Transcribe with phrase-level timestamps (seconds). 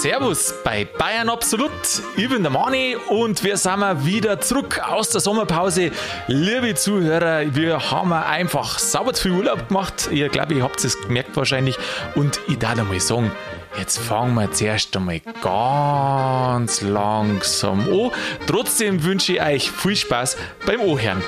[0.00, 1.70] Servus bei Bayern Absolut.
[2.16, 5.92] Ich bin der Mani und wir sind wieder zurück aus der Sommerpause.
[6.26, 10.08] Liebe Zuhörer, wir haben einfach sauber viel Urlaub gemacht.
[10.10, 11.78] Ich glaube, ihr habt es gemerkt wahrscheinlich.
[12.16, 13.30] Und ich darf einmal sagen,
[13.78, 18.10] jetzt fangen wir zuerst einmal ganz langsam an.
[18.48, 20.36] Trotzdem wünsche ich euch viel Spaß
[20.66, 21.22] beim Ohren.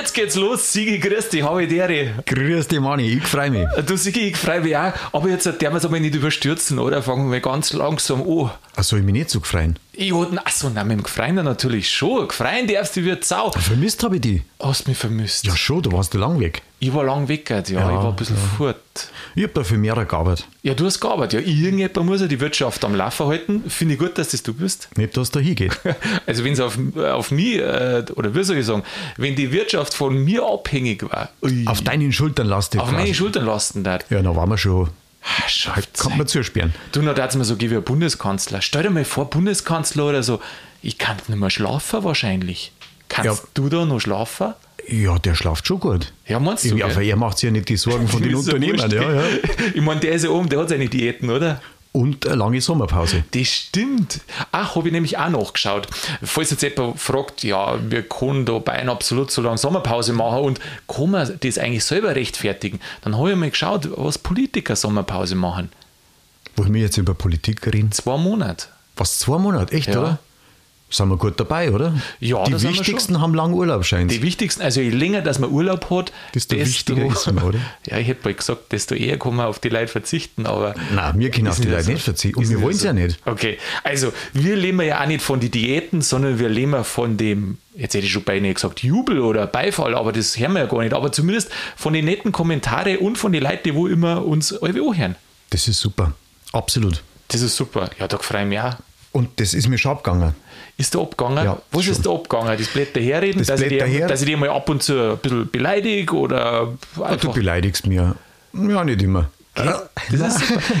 [0.00, 0.72] Jetzt geht's los.
[0.72, 2.14] Sigi, grüß dich, habe ich dir.
[2.24, 3.66] Grüß dich, Manni, ich freue mich.
[3.86, 4.94] Du, Sigi, ich freue mich auch.
[5.12, 7.02] Aber jetzt darf man es aber nicht überstürzen, oder?
[7.02, 8.50] Fangen wir ganz langsam an.
[8.76, 9.78] Ach, soll ich mich nicht so gefreien?
[10.02, 12.26] Ich hatte, achso, nein, mit dem Gefreien natürlich schon.
[12.26, 13.50] Gefreien darfst du wie Sau.
[13.50, 14.42] Vermisst habe ich die.
[14.58, 15.46] Hast mich vermisst?
[15.46, 16.62] Ja, schon, da warst du lang weg.
[16.78, 17.56] Ich war lang weg, ja.
[17.56, 18.56] ja ich war ein bisschen ja.
[18.56, 18.80] fort.
[19.34, 20.48] Ich habe dafür mehr gearbeitet.
[20.62, 21.46] Ja, du hast gearbeitet.
[21.46, 23.64] Ja, irgendjemand muss ja die Wirtschaft am Laufen halten.
[23.68, 24.88] Finde ich gut, dass das du bist.
[24.96, 25.78] Nicht, dass da hingeht.
[26.26, 28.84] Also, wenn es auf, auf mich, äh, oder wie soll ich sagen,
[29.18, 31.28] wenn die Wirtschaft von mir abhängig war.
[31.42, 32.80] Ui, auf deinen Schultern lastet.
[32.80, 33.84] Auf meine Schultern lasten.
[33.84, 34.88] Ja, dann waren wir schon.
[35.22, 36.74] Ah, kann man zusperren.
[36.92, 38.62] Du, noch dazu mir so wie ein Bundeskanzler.
[38.62, 40.40] Stell dir mal vor, Bundeskanzler oder so.
[40.82, 42.72] Ich kann nicht mehr schlafen wahrscheinlich.
[43.08, 43.48] Kannst ja.
[43.54, 44.54] du da noch schlafen?
[44.88, 46.12] Ja, der schlaft schon gut.
[46.26, 46.76] Ja, meinst du?
[46.76, 48.90] Ja, aber er macht sich ja nicht die Sorgen von den Unternehmern.
[48.90, 49.22] Ja, ja.
[49.74, 51.60] Ich meine, der ist ja oben, der hat seine Diäten, oder?
[51.92, 53.24] Und eine lange Sommerpause.
[53.32, 54.20] Das stimmt.
[54.52, 55.88] Ach, habe ich nämlich auch nachgeschaut.
[56.22, 60.60] Falls jetzt jemand fragt, ja, wir können da beinahe absolut so lange Sommerpause machen und
[60.86, 65.70] kann man das eigentlich selber rechtfertigen, dann habe ich mal geschaut, was Politiker Sommerpause machen.
[66.54, 67.90] Wollen wir jetzt über Politik reden?
[67.90, 68.66] Zwei Monate.
[68.96, 69.74] Was, zwei Monate?
[69.74, 69.98] Echt, ja.
[69.98, 70.18] oder?
[70.90, 71.94] Sind wir gut dabei, oder?
[72.18, 75.88] Ja, die wichtigsten haben langen Urlaub, scheint Die wichtigsten, also je länger, dass man Urlaub
[75.90, 77.58] hat, desto, desto wichtiger ist man, oder?
[77.86, 80.74] Ja, ich hätte mal gesagt, desto eher kann man auf die Leute verzichten, aber.
[80.94, 81.92] Nein, wir können auf die Leute so.
[81.92, 82.86] nicht verzichten und wir wollen es so.
[82.86, 83.18] ja nicht.
[83.24, 87.58] Okay, also wir leben ja auch nicht von den Diäten, sondern wir leben von dem,
[87.76, 90.80] jetzt hätte ich schon beinahe gesagt, Jubel oder Beifall, aber das hören wir ja gar
[90.80, 94.52] nicht, aber zumindest von den netten Kommentaren und von den Leuten, die wo immer uns
[94.52, 95.14] alle hören.
[95.50, 96.14] Das ist super,
[96.52, 97.02] absolut.
[97.28, 98.74] Das ist super, ja, da freue ich mich auch.
[99.12, 100.34] Und das ist mir schon abgegangen.
[100.80, 101.44] Ist der abgegangen?
[101.44, 101.92] Ja, Was schon.
[101.92, 102.56] ist der abgegangen?
[102.58, 105.12] Das Blätter herreden, das dass, ich die, her dass ich die mal ab und zu
[105.12, 107.18] ein bisschen beleidige oder einfach.
[107.18, 108.16] du beleidigst mir.
[108.54, 109.28] Ja, nicht immer.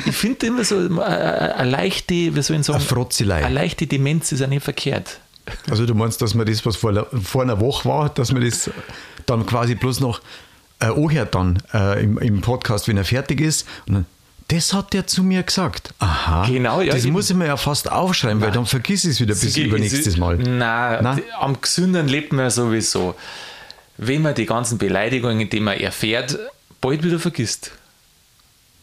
[0.06, 4.32] ich finde immer so eine, eine leichte, wie soll ich sagen, eine, eine leichte Demenz
[4.32, 5.20] ist ja nicht verkehrt.
[5.68, 8.70] Also du meinst, dass man das, was vor, vor einer Woche war, dass man das
[9.26, 10.22] dann quasi bloß noch
[10.78, 14.06] äh, anhört dann äh, im, im Podcast, wenn er fertig ist und dann
[14.50, 15.94] das hat der zu mir gesagt.
[16.00, 16.46] Aha.
[16.46, 16.92] Genau, ja.
[16.92, 17.12] Das eben.
[17.12, 20.36] muss ich mir ja fast aufschreiben, weil dann vergiss ich es wieder bis übernächstes Mal.
[20.38, 21.22] Nein, Nein?
[21.38, 23.14] am gesünden lebt man ja sowieso.
[23.96, 26.36] Wenn man die ganzen Beleidigungen, die man erfährt,
[26.80, 27.70] bald wieder vergisst.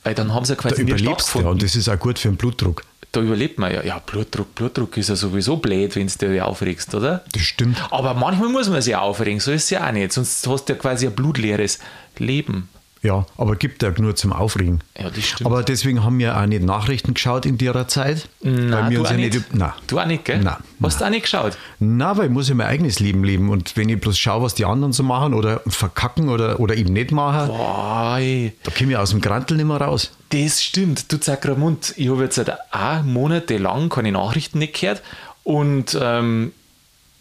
[0.04, 2.30] Weil dann haben sie ja quasi da überlebst ja, und das ist auch gut für
[2.30, 2.84] den Blutdruck.
[3.12, 3.84] Da überlebt man ja.
[3.84, 7.26] Ja, Blutdruck, Blutdruck ist ja sowieso blöd, wenn du dich aufregst, oder?
[7.34, 7.78] Das stimmt.
[7.92, 10.14] Aber manchmal muss man sich aufregen, so ist es ja auch nicht.
[10.14, 11.80] Sonst hast du ja quasi ein blutleeres
[12.18, 12.70] Leben.
[13.04, 14.82] Ja, aber gibt ja nur zum Aufregen.
[14.98, 15.46] Ja, das stimmt.
[15.46, 18.28] Aber deswegen haben wir auch nicht Nachrichten geschaut in der Zeit.
[18.42, 19.34] Nein, du, auch nicht.
[19.34, 19.72] nicht nein.
[19.88, 20.40] du auch nicht, gell?
[20.40, 20.58] Nein.
[20.82, 21.58] Hast du auch nicht geschaut?
[21.80, 23.50] Nein, weil ich muss ja mein eigenes Leben leben.
[23.50, 26.94] Und wenn ich bloß schaue, was die anderen so machen oder verkacken oder, oder eben
[26.94, 30.12] nicht machen, Boah, da komme ich aus dem Grantel nicht mehr raus.
[30.30, 31.12] Das stimmt.
[31.12, 35.02] Du Zakramund, ich habe jetzt auch monatelang keine Nachrichten nicht gehört.
[35.44, 36.52] Und ähm,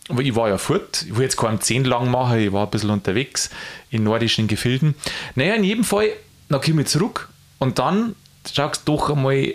[0.08, 2.70] aber ich war ja fort, ich will jetzt keinen 10 lang machen, ich war ein
[2.70, 3.50] bisschen unterwegs
[3.90, 4.94] in nordischen Gefilden.
[5.34, 6.10] Naja, in jedem Fall,
[6.48, 7.28] dann komme ich zurück
[7.58, 8.14] und dann
[8.52, 9.54] schaust du doch einmal,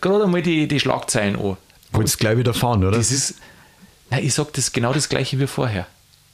[0.00, 1.56] gerade einmal die, die Schlagzeilen an.
[1.92, 2.96] Wolltest gleich wieder fahren, oder?
[2.96, 3.34] Das ist,
[4.10, 5.86] nein, ich sage das genau das gleiche wie vorher.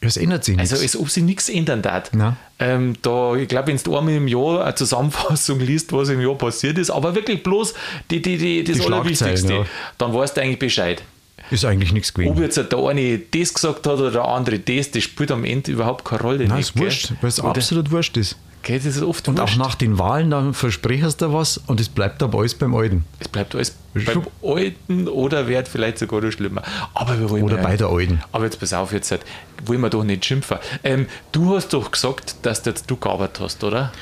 [0.05, 0.73] Es ändert sich nichts.
[0.73, 2.11] Also, als ob sich nichts ändern darf.
[2.59, 6.35] Ähm, da, ich glaube, wenn du einmal im Jahr eine Zusammenfassung liest, was im Jahr
[6.35, 7.75] passiert ist, aber wirklich bloß
[8.11, 9.67] die, die, die, das die Allerwichtigste, ja.
[9.99, 11.03] dann weißt du eigentlich Bescheid.
[11.51, 12.33] Ist eigentlich nichts gewesen.
[12.33, 15.73] Ob jetzt der eine das gesagt hat oder der andere das, das spielt am Ende
[15.73, 16.47] überhaupt keine Rolle.
[16.47, 18.37] Nein, ist wurscht, weil es absolut wurscht ist.
[18.63, 19.55] Okay, das ist oft und wurscht.
[19.55, 23.05] auch nach den Wahlen, dann versprichst du was und es bleibt aber alles beim Alten.
[23.19, 26.63] Es bleibt alles beim Alten oder wird vielleicht sogar noch schlimmer.
[26.95, 28.23] Aber wir wollen oder ja, bei der Alten.
[28.31, 29.23] Aber jetzt pass auf, jetzt halt,
[29.65, 30.59] wollen wir doch nicht schimpfen.
[30.85, 33.93] Ähm, du hast doch gesagt, dass du jetzt du gearbeitet hast, oder?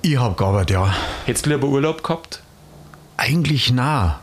[0.00, 0.94] Ich habe gearbeitet, ja.
[1.26, 2.40] Hättest du lieber Urlaub gehabt?
[3.16, 4.20] Eigentlich nah.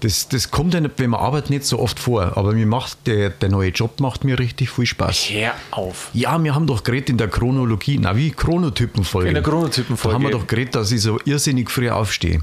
[0.00, 2.36] Das, das kommt ja nicht, wenn man arbeitet, nicht so oft vor.
[2.36, 5.28] Aber mir macht der, der neue Job macht mir richtig viel Spaß.
[5.30, 6.10] Hör auf.
[6.14, 9.28] Ja, wir haben doch geredet in der Chronologie, na wie Chronotypenfolge.
[9.28, 10.12] In der Chronotypenfolge.
[10.12, 12.40] Da haben wir doch geredet, dass ich so irrsinnig früh aufstehe.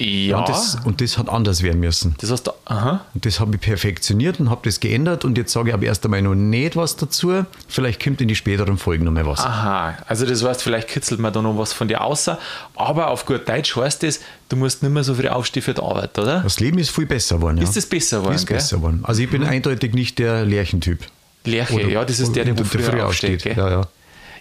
[0.00, 0.38] Ja.
[0.38, 2.14] Und das, und das hat anders werden müssen.
[2.20, 3.04] Das heißt, aha.
[3.12, 6.04] Und das habe ich perfektioniert und habe das geändert und jetzt sage ich aber erst
[6.06, 7.44] einmal noch nicht was dazu.
[7.68, 9.40] Vielleicht kommt in die späteren Folgen noch mal was.
[9.40, 12.38] Aha, also das heißt, vielleicht kitzelt man da noch was von dir außer,
[12.76, 15.82] aber auf gut Deutsch heißt das, du musst nicht mehr so früh aufstehen für die
[15.82, 16.40] Arbeit, oder?
[16.40, 17.58] Das Leben ist viel besser geworden.
[17.58, 17.64] Ja.
[17.64, 18.36] Ist das besser geworden?
[18.36, 18.56] Ist gell?
[18.56, 19.00] besser geworden.
[19.02, 19.48] Also ich bin mhm.
[19.48, 21.00] eindeutig nicht der Lärchentyp.
[21.44, 23.36] Lerche, ja, das ist der, der, der früher früh aufsteht.
[23.36, 23.56] aufsteht.
[23.56, 23.88] Ja, ja.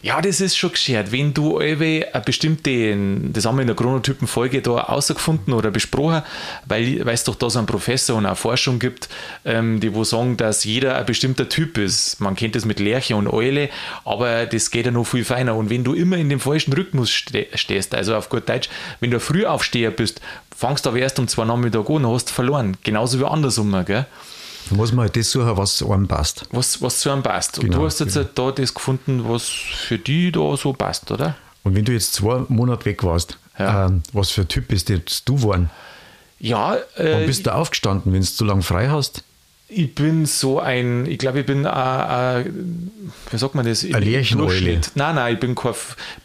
[0.01, 1.12] Ja, das ist schon geschert.
[1.12, 2.96] Wenn du eine bestimmte,
[3.34, 6.22] das haben wir in der Chronotypen-Folge da rausgefunden oder besprochen,
[6.66, 9.10] weil, es doch da so einen Professor und eine Forschung gibt,
[9.44, 12.22] ähm, die wo sagen, dass jeder ein bestimmter Typ ist.
[12.22, 13.69] Man kennt das mit Lerche und Eule,
[14.06, 15.56] aber das geht ja noch viel feiner.
[15.56, 18.69] Und wenn du immer in dem falschen Rhythmus ste stehst, also auf gut Deutsch,
[19.02, 20.22] wenn du ein Frühaufsteher bist,
[20.56, 22.78] fangst aber erst um zwei Nachmittag an, hast verloren.
[22.84, 24.06] Genauso wie andersrum, gell?
[24.69, 26.45] Da muss man halt das suchen, was einem passt.
[26.51, 27.57] Was, was zu einem passt.
[27.60, 31.10] Und Genau, du hast jetzt halt da das gefunden, was für die da so passt,
[31.12, 31.36] oder?
[31.63, 33.88] Und wenn du jetzt zwei Monate weg warst, Ja.
[33.88, 35.69] ähm, was für ein Typ bist jetzt du geworden?
[36.39, 39.24] Ja, Wann äh, bist du aufgestanden, wenn du zu lange frei hast?
[39.71, 42.45] ich bin so ein, ich glaube, ich bin, äh, äh,
[43.30, 43.83] wie sagt man das?
[43.83, 44.50] Lercheneule.
[44.50, 44.92] Durchschnitt.
[44.95, 45.74] Nein, nein, ich bin, kein,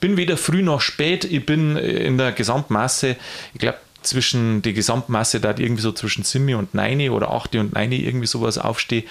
[0.00, 1.24] bin weder früh noch spät.
[1.26, 3.16] Ich bin in der Gesamtmasse,
[3.52, 7.74] ich glaube, zwischen die Gesamtmasse, da irgendwie so zwischen 7 und 9 oder 8 und
[7.74, 9.04] 9 irgendwie sowas aufstehe,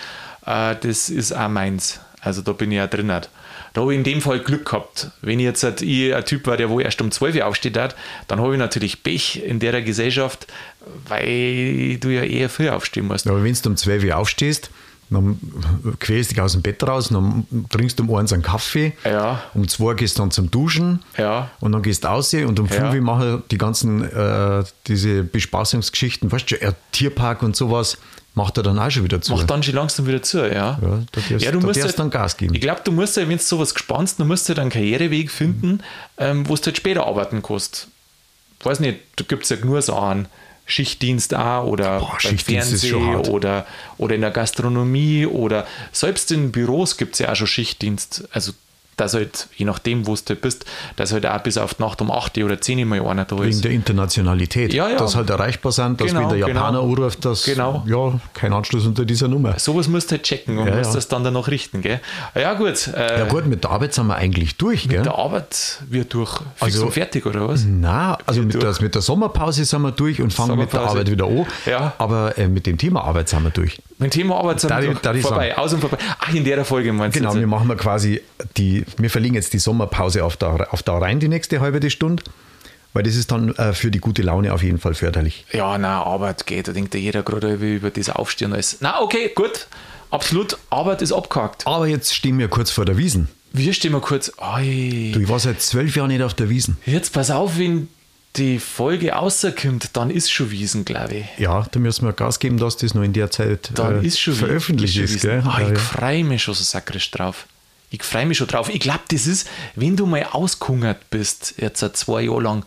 [0.45, 2.00] äh, das ist auch meins.
[2.22, 3.07] Also da bin ich ja drin.
[3.07, 5.10] Da habe ich in dem Fall Glück gehabt.
[5.22, 7.78] Wenn ich jetzt halt, ich ein Typ war, der wo erst um 12 Uhr aufsteht
[7.78, 7.95] hat,
[8.28, 10.48] dann habe ich natürlich Pech in der Gesellschaft,
[11.07, 13.28] weil du ja eher früh aufstehen musst.
[13.28, 14.69] Aber wenn du um 12 Uhr aufstehst,
[15.13, 15.39] dann
[16.00, 19.42] quälst dich aus dem Bett raus, dann trinkst du um eins einen Kaffee, Ja.
[19.54, 21.50] um zwei gehst du dann zum Duschen Ja.
[21.60, 22.74] und dann gehst du raus und um Ja.
[22.74, 27.98] fünf Uhr machen die ganzen äh, diese Bespaßungsgeschichten, weißt du, Tierpark und sowas,
[28.36, 29.33] macht er dann auch schon wieder zu.
[29.33, 30.51] Macht dann schon langsam wieder zu, ja.
[30.51, 31.51] Ja, da darfst- da
[31.81, 32.56] darfst dann Gas geben.
[32.56, 35.30] Ich glaube, du musst ja, wenn du sowas gespannst, dann musst du halt einen Karriereweg
[35.30, 35.81] finden,
[36.18, 37.88] ähm, wo du halt später arbeiten kannst.
[38.59, 40.27] Ich weiß nicht, da gibt es ja nur so einen
[40.65, 43.65] Schichtdienst auch oder Boah, beim Fernsehen oder,
[43.98, 48.24] oder in der Gastronomie oder selbst in Büros gibt es ja auch schon Schichtdienst.
[48.31, 48.54] Also,
[48.98, 52.01] dass halt, je nachdem, wo du halt bist, dass halt auch bis auf die Nacht
[52.01, 53.63] um 8 Uhr oder 10 Uhr mal einer da Wegen ist.
[53.63, 54.98] der Internationalität, Ja, ja.
[54.98, 56.94] dass halt erreichbar sind, dass Genau, wenn der Japaner genau.
[56.94, 57.84] anruft, dass Genau.
[57.88, 59.57] ja, kein Anschluss unter dieser Nummer.
[59.60, 60.95] Sowas musst du halt checken und Ja, musst ja.
[60.95, 62.00] das dann danach richten, gell?
[62.36, 62.88] Ja, gut.
[62.95, 65.04] Äh, Ja gut, mit der Arbeit sind wir eigentlich durch, gell?
[65.04, 66.38] Der Arbeit wird durch.
[66.38, 67.66] Fix Also- fertig, oder was?
[67.68, 70.81] Na, also mit der, mit der Sommerpause sind wir durch und fangen mit der.
[70.81, 71.45] Arbeit wieder an.
[71.66, 71.94] Ja.
[71.98, 73.81] Aber äh, mit dem Thema Arbeit sind wir durch.
[74.00, 75.16] Mein Thema Arbeit sind Darf wir durch.
[75.18, 75.98] ich vorbei, aus und vorbei.
[76.19, 77.36] Ach, in der Folge meinst Genau, du?
[77.36, 77.50] wir jetzt?
[77.50, 78.22] machen wir quasi
[78.57, 82.24] die, wir verlegen jetzt die Sommerpause auf da, auf da rein, die nächste halbe Stunde,
[82.94, 85.45] weil das ist dann äh, für die gute Laune auf jeden Fall förderlich.
[85.51, 86.68] Ja, na, Arbeit geht.
[86.68, 88.77] Da denkt ja jeder gerade über das Aufstehen und alles.
[88.81, 89.68] Na, okay, gut.
[90.12, 90.57] Absolut.
[90.69, 91.65] Arbeit ist abgehakt.
[91.65, 93.30] Aber jetzt stehen wir kurz vor der Wiesen.
[93.51, 94.31] Wir stehen mal kurz.
[94.38, 95.12] Ei.
[95.13, 96.77] Du, ich war seit zwölf Jahren nicht auf der Wiesen.
[96.85, 97.88] Jetzt pass auf, wenn
[98.35, 101.25] die Folge rauskommt, dann ist schon Wiesen, glaube ich.
[101.38, 104.19] Ja, da müssen wir Gas geben, dass das noch in der Zeit Dann äh, ist
[104.19, 105.13] schon veröffentlicht schon ist.
[105.15, 105.30] Wiesen.
[105.30, 105.44] gell?
[105.45, 105.75] Ja, ich ja.
[105.75, 107.45] freue mich schon so sakrisch drauf.
[107.94, 108.69] Ich freue mich schon drauf.
[108.69, 112.66] Ich glaube, das ist, wenn du mal ausgehungert bist, jetzt seit zwei Jahre lang,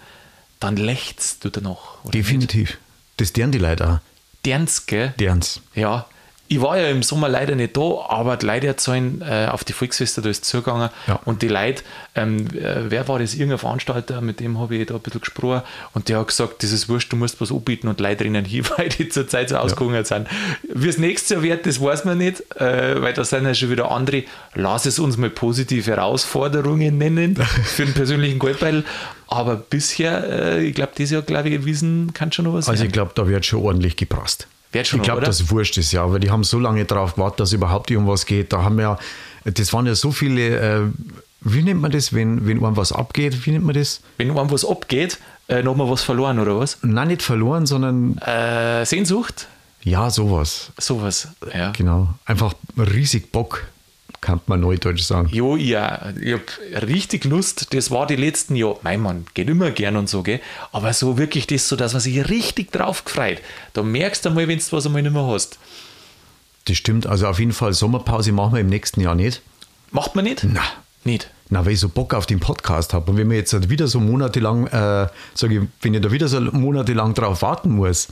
[0.60, 1.98] dann lächst du danach.
[2.04, 2.78] Definitiv.
[3.16, 3.98] Das deren die Leute auch.
[4.44, 5.14] Derns, gell?
[5.18, 5.62] Derens.
[5.74, 6.06] Ja.
[6.48, 9.72] Ich war ja im Sommer leider nicht da, aber die Leute erzählen, äh, auf die
[9.72, 10.90] Volksfeste, da ist zugegangen.
[11.08, 11.18] Ja.
[11.24, 11.82] Und die Leute,
[12.14, 13.34] ähm, äh, wer war das?
[13.34, 15.62] Irgendein Veranstalter, mit dem habe ich da ein bisschen gesprochen.
[15.94, 18.64] Und der hat gesagt, das ist wurscht, du musst was anbieten und Leute rennen hin,
[18.76, 20.28] weil die zurzeit so ausgehungert sind.
[20.72, 23.70] Wie es nächstes Jahr wird, das weiß man nicht, äh, weil da sind ja schon
[23.70, 24.22] wieder andere.
[24.54, 28.84] Lass es uns mal positive Herausforderungen nennen für den persönlichen Goldbeutel.
[29.28, 32.78] Aber bisher, äh, ich glaube, dieses Jahr, glaube ich, Wiesen kann schon noch was Also
[32.78, 32.86] werden.
[32.86, 34.46] ich glaube, da wird schon ordentlich geprasst.
[34.76, 35.36] Wird schon ich glaube, noch, oder?
[35.38, 38.52] das wurscht ist ja, aber die haben so lange drauf gewartet, dass überhaupt irgendwas geht.
[38.52, 38.98] Da haben wir,
[39.44, 40.80] das waren ja so viele, äh,
[41.40, 44.00] wie nennt man das, wenn, wenn einem was abgeht, wie nennt man das?
[44.18, 45.18] Wenn einem was abgeht,
[45.48, 46.78] äh, noch mal was verloren, oder was?
[46.82, 49.46] Nein, nicht verloren, sondern Äh, Sehnsucht?
[49.82, 50.72] ja, sowas.
[50.78, 51.70] Sowas, ja.
[51.70, 52.08] Genau.
[52.24, 53.62] Einfach riesig Bock,
[54.20, 55.28] kann man neudeutsch sagen.
[55.32, 57.74] Jo, ja, ich hab richtig Lust.
[57.74, 58.78] Das war die letzten Jahre.
[58.82, 60.40] Mein Mann, geht immer gern und so, gell?
[60.72, 63.38] Aber so wirklich das, so dass man sich richtig drauf gefreut.
[63.72, 65.58] Da merkst du mal, wenn du was einmal nicht mehr hast.
[66.66, 67.06] Das stimmt.
[67.06, 69.42] Also auf jeden Fall Sommerpause machen wir im nächsten Jahr nicht.
[69.90, 70.44] Macht man nicht?
[70.44, 70.62] Na.
[71.04, 71.30] Nicht.
[71.48, 73.12] Na, weil ich so Bock auf den Podcast habe.
[73.12, 76.26] Und wenn wir jetzt halt wieder so monatelang, äh, sage ich, wenn ich da wieder
[76.26, 78.08] so monatelang drauf warten muss,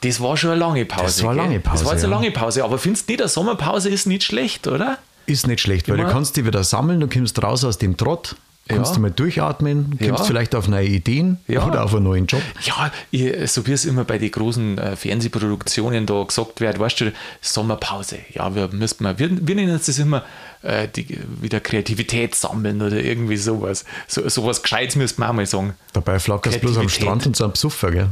[0.00, 1.04] Das war schon eine lange Pause.
[1.04, 2.18] Das war eine lange Pause, Das war jetzt eine ja.
[2.18, 2.64] lange Pause.
[2.64, 4.98] Aber findest du nicht, eine Sommerpause ist nicht schlecht, oder?
[5.26, 7.96] Ist nicht schlecht, weil Immer- du kannst dich wieder sammeln, du kommst raus aus dem
[7.96, 8.36] Trott,
[8.68, 8.94] kannst Ja.
[8.96, 10.24] du mal durchatmen, kommst Ja.
[10.24, 11.66] vielleicht auf neue Ideen Ja.
[11.66, 12.42] oder auf einen neuen Job.
[12.64, 17.00] Ja, ich, so wie es immer bei den großen äh, Fernsehproduktionen da gesagt wird, weißt
[17.00, 18.18] du, Sommerpause.
[18.32, 20.24] Ja, wir müssen mal, wir, wir nennen es das immer
[20.62, 23.84] äh, die, wieder Kreativität sammeln oder irgendwie sowas.
[24.06, 25.74] So, sowas Gescheites müsste man auch mal sagen.
[25.92, 26.88] Dabei flackerst du bloß am.
[26.88, 28.08] Strand und so am Psuffer, gell?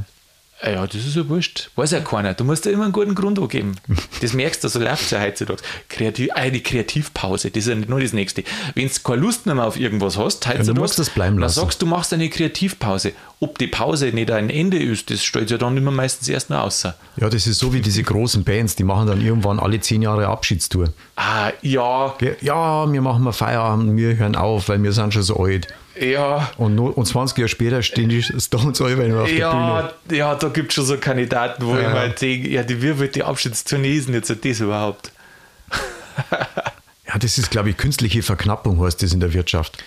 [0.63, 1.71] Ja, das ist ja wurscht.
[1.77, 2.35] Weiß ja keiner.
[2.35, 3.77] Du musst ja immer einen guten Grund angeben.
[4.21, 5.63] Das merkst du, so läuft es ja heutzutage.
[5.89, 8.45] Kreativ, äh, die Kreativpause, das ist ja nicht nur das Nächste.
[8.75, 11.43] Wenn du keine Lust mehr auf irgendwas hast, heutzutage, Ja, du musst das bleiben dann
[11.43, 11.61] lassen.
[11.61, 13.13] sagst du, machst eine Kreativpause.
[13.41, 16.59] Ob die Pause nicht ein Ende ist, das stellt ja dann immer meistens erst noch
[16.65, 16.95] außer.
[17.17, 20.27] Ja, das ist so wie diese großen Bands, die machen dann irgendwann alle zehn Jahre
[20.27, 20.93] Abschiedstour.
[21.17, 22.15] Ah, ja?
[22.43, 25.69] Ja, wir machen mal Feierabend, wir hören auf, weil wir sind schon so alt.
[25.99, 26.51] Ja.
[26.57, 30.19] Und, nur, und 20 Jahre später stehen die Stones alle auf der Ja, Bühne.
[30.19, 31.81] ja, da gibt es schon so Kandidaten, wo Ja.
[31.89, 35.13] ich mal denke, ja, die, wie wird die Abschiedstournee ist jetzt das überhaupt?
[37.13, 39.83] Ja, das ist, glaube ich, künstliche Verknappung, heißt das in der Wirtschaft.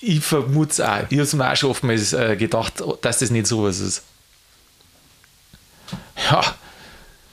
[0.00, 0.98] Ich vermute es auch.
[1.10, 4.04] Ich habe es mir auch schon oftmals äh, gedacht, dass das nicht sowas ist.
[6.30, 6.40] Ja,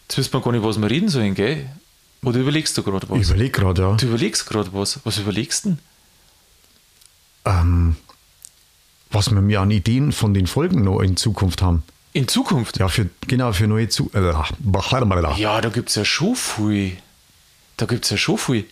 [0.07, 1.69] jetzt wissen wir gar nicht, was wir reden sollen, gell?
[2.23, 3.29] Oder überlegst du gerade Ich was?
[3.29, 3.93] überlege gerade, ja.
[3.95, 4.99] Du überlegst gerade was.
[5.03, 5.79] Was überlegst du denn?
[7.49, 7.95] Ähm,
[9.11, 11.83] was wir mir an Ideen von den Folgen noch in Zukunft haben.
[12.13, 12.79] In Zukunft?
[12.79, 14.45] Ja, für, genau, für neue Zu äh, ja.
[15.37, 16.97] Ja, da gibt es ja schon viel.
[17.77, 18.65] Da gibt es ja schon viel.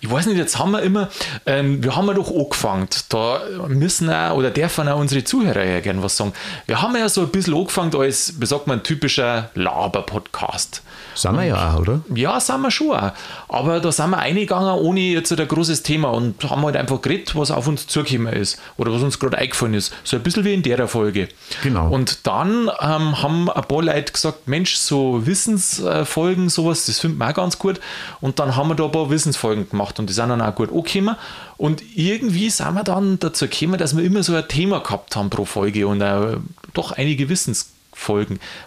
[0.00, 1.08] Ich weiß nicht, jetzt haben wir immer,
[1.46, 5.80] ähm, wir haben ja doch angefangen, da müssen auch, oder dürfen auch unsere Zuhörer ja
[5.80, 6.34] gern was sagen.
[6.66, 10.82] Wir haben ja so ein bisschen angefangen als, wie sagt man, typischer Laber-Podcast.
[11.14, 12.00] Sind wir ja auch, oder?
[12.14, 13.12] Ja, sind wir schon auch.
[13.48, 17.34] Aber da sind wir eingegangen ohne jetzt ein großes Thema und haben halt einfach geredet,
[17.36, 19.94] was auf uns zugekommen ist oder was uns gerade eingefallen ist.
[20.04, 21.28] So ein bisschen wie in der Folge.
[21.62, 21.88] Genau.
[21.88, 27.28] Und dann ähm, haben ein paar Leute gesagt, Mensch, so Wissensfolgen, sowas, das finden wir
[27.28, 27.80] auch ganz gut.
[28.20, 30.72] Und dann haben wir da ein paar Wissensfolgen gemacht und die sind dann auch gut
[30.72, 31.16] angekommen.
[31.56, 35.30] Und irgendwie sind wir dann dazu gekommen, dass wir immer so ein Thema gehabt haben
[35.30, 36.38] pro Folge und auch
[36.74, 37.81] doch einige Wissensfolgen,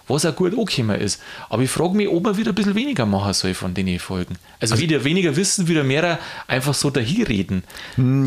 [0.07, 1.21] was auch gut angekommen ist.
[1.49, 4.35] Aber ich frage mich, ob man wieder ein bisschen weniger machen soll von den Folgen.
[4.59, 7.63] Also, wieder weniger Wissen, wieder mehr einfach so dahinreden.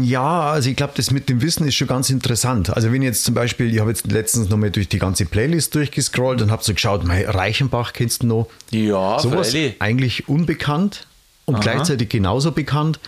[0.02, 2.70] Ja, also ich glaube, das mit dem Wissen ist schon ganz interessant.
[2.70, 6.42] Also wenn jetzt zum Beispiel, ich habe jetzt letztens nochmal durch die ganze Playlist durchgescrollt
[6.42, 8.48] und habe so geschaut, mei, Reichenbach kennst du noch?
[8.70, 9.76] Ja, Sowas freilich.
[9.80, 11.06] eigentlich unbekannt
[11.46, 13.00] und gleichzeitig genauso bekannt.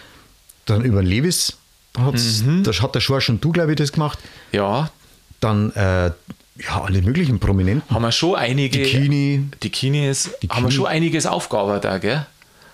[0.66, 1.56] Dann über Lewis,
[1.99, 2.62] hat's, Mhm.
[2.62, 4.18] das hat der Schorsch und du, glaube ich, das gemacht.
[4.52, 4.90] Ja,
[5.40, 6.11] Dann äh,
[6.57, 7.95] ja, alle möglichen Prominenten.
[7.95, 8.78] haben wir schon einige.
[8.78, 9.45] Die Kini.
[9.62, 10.73] Die Kinis Die haben wir Kini.
[10.73, 12.26] schon einiges aufgearbeitet, auch, gell?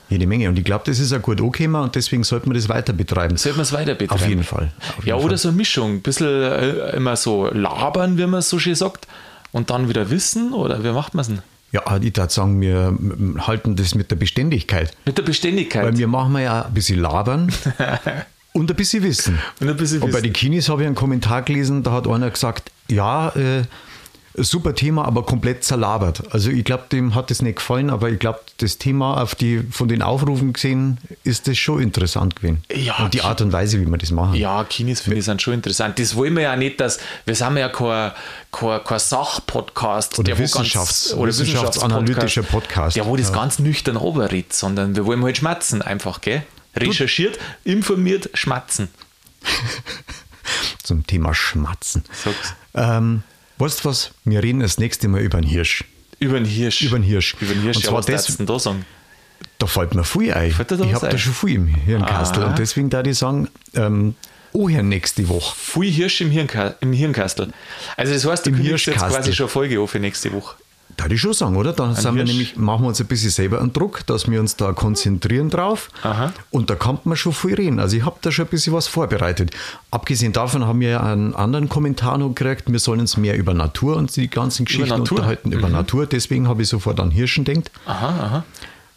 [0.08, 0.48] Jede Menge.
[0.48, 3.36] Und ich glaube, das ist ein gut angekommen und deswegen sollte man das weiter betreiben.
[3.36, 4.22] Sollten wir es weiter betreiben?
[4.22, 4.72] Auf jeden Fall.
[4.90, 5.38] Auf jeden ja, oder Fall.
[5.38, 5.94] so eine Mischung.
[5.94, 9.08] Ein bisschen äh, immer so labern, wie man es so schön sagt,
[9.52, 11.42] und dann wieder wissen, oder wie macht man es denn?
[11.72, 12.96] Ja, ich würde sagen, wir
[13.46, 14.96] halten das mit der Beständigkeit.
[15.04, 15.84] Mit der Beständigkeit.
[15.84, 17.52] Weil wir machen ja ein bisschen labern
[18.56, 19.38] und ein bisschen wissen.
[19.60, 20.24] Und ein bisschen Und bei wissen.
[20.24, 23.62] den Kinis habe ich einen Kommentar gelesen, da hat einer gesagt, ja, äh,
[24.38, 26.22] super Thema, aber komplett zerlabert.
[26.30, 29.62] Also ich glaube, dem hat das nicht gefallen, aber ich glaube, das Thema auf die,
[29.70, 32.62] von den Aufrufen gesehen, ist das schon interessant gewesen.
[32.70, 34.34] Ja, und die Art und Weise, wie wir das machen.
[34.34, 35.98] Ja, Kinis finde ich sind schon interessant.
[35.98, 38.12] Das wollen wir ja nicht, dass wir sind ja kein,
[38.52, 42.96] kein, kein Sachpodcast Oder Wissenschafts- ganz, oder wissenschaftsanalytischer Podcast.
[42.96, 43.34] der wo das Ja.
[43.36, 46.42] ganz nüchtern runterredet, sondern wir wollen halt schmatzen einfach, gell?
[46.76, 48.88] Recherchiert, informiert, schmatzen.
[50.82, 52.04] Zum Thema Schmatzen.
[52.12, 52.54] Sag's.
[52.74, 53.22] Ähm,
[53.58, 54.12] weißt du was?
[54.24, 55.84] Wir reden das nächste Mal über den Hirsch.
[56.18, 56.82] Über den Hirsch.
[56.82, 57.36] Über den Hirsch.
[57.40, 58.86] Über den Hirsch, Und ja, zwar was darfst du denn da sagen?
[59.58, 60.48] Da fällt mir viel ein.
[60.50, 62.42] Ich was habe da schon viel im Hirnkastel.
[62.42, 62.50] Aha.
[62.50, 64.14] Und deswegen da ich sagen, ähm,
[64.52, 65.54] oh, Herr, nächste Woche.
[65.56, 67.52] Viel Hirsch im, Hirnka im Hirnkastel.
[67.96, 70.56] Also das heißt, du Im jetzt quasi schon Folge an für nächste Woche.
[70.96, 71.72] Da ich schon sagen, oder?
[71.72, 74.72] Dann wir nämlich, machen wir uns ein bisschen selber einen Druck, dass wir uns da
[74.72, 75.90] konzentrieren drauf.
[76.02, 76.32] Aha.
[76.50, 77.78] Und da kann man schon viel reden.
[77.80, 79.50] Also ich habe da schon ein bisschen was vorbereitet.
[79.90, 83.52] Abgesehen davon haben wir ja einen anderen Kommentar noch gekriegt, wir sollen uns mehr über
[83.52, 84.94] Natur und die ganzen Geschichten?
[84.94, 85.00] Mhm.
[85.00, 86.06] unterhalten, über Natur.
[86.06, 87.70] Deswegen habe ich sofort an Hirschen denkt.
[87.86, 88.44] Aha, aha.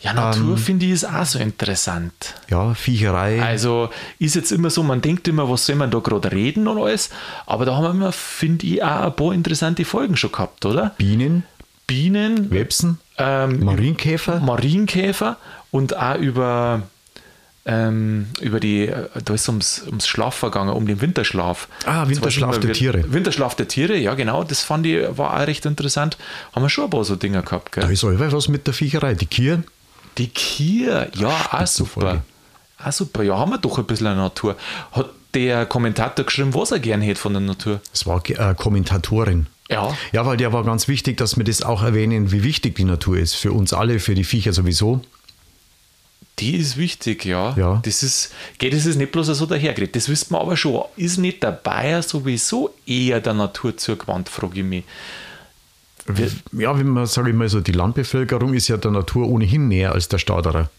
[0.01, 0.57] Ja, Natur Ähm.
[0.57, 2.35] finde ich ist auch so interessant.
[2.49, 3.41] Ja, Viecherei.
[3.43, 6.77] Also ist jetzt immer so, man denkt immer, was soll man da gerade reden und
[6.81, 7.09] alles,
[7.45, 10.93] aber da haben wir immer, finde ich, auch ein paar interessante Folgen schon gehabt, oder?
[10.97, 11.43] Bienen,
[11.89, 14.39] Bienen, Websen, ähm, Marienkäfer.
[14.39, 15.37] Marienkäfer
[15.71, 16.83] und auch über,
[17.65, 21.67] ähm, über die, äh, da ist ums, ums Schlaf vergangen, um den Winterschlaf.
[21.85, 23.03] Ah, Winterschlaf der Tiere.
[23.11, 26.17] Winterschlaf der Tiere, ja genau, das fand ich, war auch recht interessant.
[26.53, 27.91] Haben wir schon ein paar so Dinger gehabt, Da gell?
[27.91, 29.15] ist allweil was mit der Viecherei.
[29.15, 29.63] Die Kier,
[30.19, 31.89] Die Kier, ja, auch super.
[32.01, 32.21] Folge.
[32.83, 34.55] Auch super, ja, haben wir doch ein bisschen eine Natur.
[34.91, 37.81] Hat der Kommentator geschrieben, was er gern hätte von der Natur?
[37.91, 39.47] das war äh, Kommentatorin.
[39.69, 39.95] Ja.
[40.11, 43.17] Ja, weil der war ganz wichtig, dass wir das auch erwähnen, wie wichtig die Natur
[43.17, 43.35] ist.
[43.35, 45.01] Für uns alle, für die Viecher sowieso.
[46.39, 47.53] Die ist wichtig, ja.
[47.57, 47.81] Ja.
[47.83, 49.95] Das ist, geht, das ist nicht bloß so dahergeredet.
[49.95, 50.83] Das wissen wir aber schon.
[50.95, 54.83] Ist nicht der Bayer sowieso eher der Natur zugewandt, frage ich mich.
[56.53, 59.91] Ja, wenn man, sage ich mal so, die Landbevölkerung ist ja der Natur ohnehin näher
[59.91, 60.71] als der Stauderer.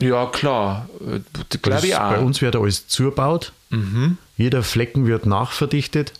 [0.00, 0.88] Ja, klar.
[1.00, 1.20] Äh,
[1.60, 2.10] Glaube ich auch.
[2.10, 3.52] Bei uns wird alles zugebaut.
[3.68, 4.16] Mhm.
[4.38, 6.14] Jeder Flecken wird nachverdichtet.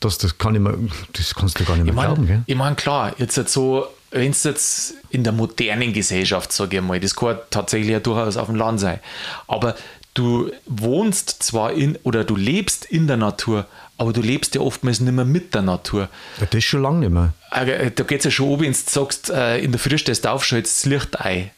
[0.00, 0.76] Das, das kann ich mir,
[1.12, 2.36] das kannst du gar nicht mehr Ich glauben, gell?
[2.36, 6.78] meine, ich mein, klar, jetzt halt so, wenn es jetzt in der modernen Gesellschaft, sage
[6.78, 8.98] ich mal, das kann tatsächlich ja durchaus auf dem Land sein,
[9.46, 9.76] aber
[10.14, 13.66] du wohnst zwar in oder du lebst in der Natur,
[13.98, 16.08] aber du lebst ja oftmals nicht mehr mit der Natur.
[16.40, 17.34] Ja, das schon lange nicht mehr.
[17.52, 20.24] Äh, Da geht es ja schon oben, wenn du sagst, äh, in der Früh stehst
[20.24, 21.50] du auf, schaltest das Licht ein.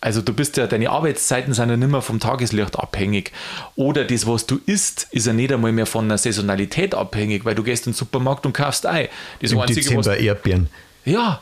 [0.00, 3.32] Also du bist ja, deine Arbeitszeiten sind ja nicht mehr vom Tageslicht abhängig.
[3.74, 7.54] Oder das, was du isst, ist ja nicht einmal mehr von der Saisonalität abhängig, weil
[7.54, 9.08] du gehst in den Supermarkt und kaufst Ei.
[9.40, 10.68] Das Im Einzige, was, Dezember Erdbeeren.
[11.04, 11.40] ja,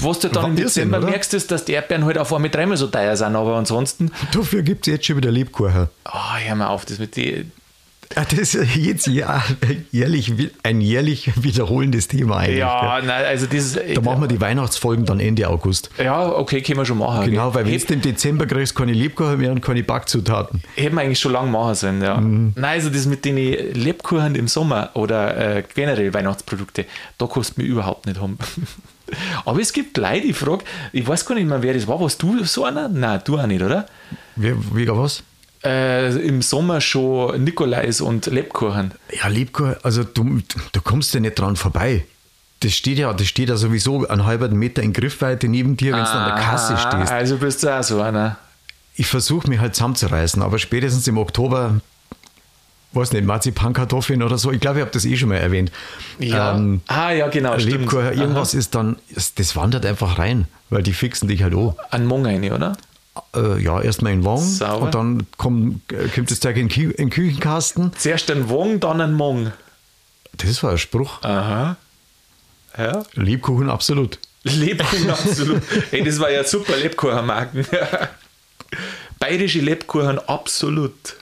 [0.00, 2.86] was du dann im Dezember merkst, ist, dass die Erdbeeren halt auf einmal dreimal so
[2.86, 5.88] teuer sind, aber ansonsten, Dafür gibt es jetzt schon wieder Lebkuchen.
[6.04, 7.50] ah, hör mal auf, das mit die,
[8.24, 10.32] Das ist jetzt jährlich,
[10.62, 12.58] ein jährlich wiederholendes Thema eigentlich.
[12.58, 15.90] ja, nein, also dieses, Da machen wir die Weihnachtsfolgen dann Ende August.
[15.98, 17.30] ja, okay, können wir schon machen.
[17.30, 20.62] Genau, weil wenn du im Dezember kriegst, keine Lebkuchen mehr und keine Backzutaten.
[20.76, 22.16] Hätten wir eigentlich schon lange machen sollen, ja.
[22.16, 22.52] Mhm.
[22.56, 26.86] Nein, also das mit den Lebkuchen im Sommer oder äh, generell Weihnachtsprodukte,
[27.18, 28.38] da kannst du mich überhaupt nicht haben.
[29.44, 32.00] Aber es gibt Leute, ich frage, ich weiß gar nicht mehr, wer das war.
[32.00, 32.88] Warst du so einer?
[32.88, 33.86] Nein, du auch nicht, oder?
[34.36, 35.22] Wie, wegen was?
[35.64, 38.92] Äh, Im Sommer schon Nikolais und Lebkuchen.
[39.12, 40.40] Ja, Lebkuchen, also du,
[40.72, 42.04] du kommst ja nicht dran vorbei.
[42.60, 46.02] Das steht ja, das steht ja sowieso einen halben Meter in Griffweite neben dir, wenn
[46.04, 47.12] du an der Kasse Ah, stehst.
[47.12, 48.36] Also bist du auch so einer.
[48.96, 51.80] Ich versuche mich halt zusammenzureißen, aber spätestens im Oktober,
[52.94, 55.70] weiß nicht, Marzipankartoffeln oder so, ich glaube, ich habe das eh schon mal erwähnt.
[56.18, 56.56] Ja.
[56.56, 57.56] Ähm, ah, ja, genau.
[57.58, 57.82] Stimmt.
[57.82, 58.96] Lebkuchen, irgendwas ist dann,
[59.36, 61.74] das, wandert einfach rein, weil die fixen dich halt an.
[61.90, 62.76] An Mong rein, oder?
[63.34, 64.86] Äh, ja, erstmal in Wong Sauber.
[64.86, 65.82] und dann kommt,
[66.14, 67.92] kommt das Zeug in, den Kü- in den Küchenkasten.
[67.98, 69.52] Zuerst ein Wong, dann ein Mong.
[70.36, 71.22] Das war ein Spruch.
[71.22, 71.76] Aha.
[72.76, 73.02] Ja.
[73.14, 74.18] Lebkuchen absolut.
[74.44, 75.62] Lebkuchen absolut.
[75.90, 77.66] Ey, das war ja super Lebkuchenmarken.
[79.18, 81.16] Bayerische Lebkuchen absolut.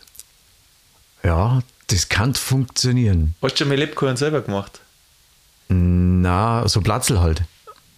[1.22, 3.34] Ja, das kann funktionieren.
[3.42, 4.80] Hast du schon mal Lebkuchen selber gemacht?
[5.68, 7.42] Na, so Platzel halt.